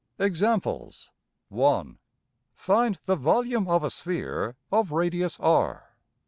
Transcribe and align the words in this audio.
\tb 0.19 0.25
\Examples. 0.25 1.11
(1) 1.49 1.99
Find 2.55 2.97
the 3.05 3.15
volume 3.15 3.67
of 3.67 3.83
a 3.83 3.91
sphere 3.91 4.55
of 4.71 4.89
radius~$r$. 4.91 5.83